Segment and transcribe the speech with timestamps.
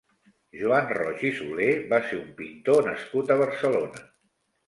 [0.59, 4.05] Joan Roig i Soler va ser un pintor nascut a Barcelona.